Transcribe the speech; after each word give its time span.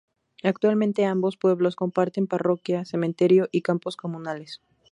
Actualmente 0.41 1.05
ambos 1.05 1.37
pueblos 1.37 1.75
comparten 1.75 2.25
parroquia, 2.25 2.85
cementerio 2.85 3.49
y 3.51 3.61
campos 3.61 3.97
comunales. 3.97 4.59